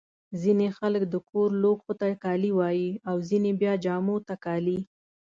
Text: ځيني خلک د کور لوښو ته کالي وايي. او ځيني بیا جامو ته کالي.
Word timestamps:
ځيني 0.41 0.67
خلک 0.77 1.03
د 1.07 1.15
کور 1.29 1.49
لوښو 1.61 1.93
ته 1.99 2.07
کالي 2.23 2.51
وايي. 2.59 2.91
او 3.09 3.15
ځيني 3.29 3.51
بیا 3.61 3.73
جامو 3.85 4.15
ته 4.27 4.33
کالي. 4.45 4.77